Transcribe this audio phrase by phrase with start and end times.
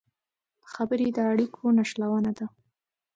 [0.71, 2.45] خبرې د اړیکو نښلونه ده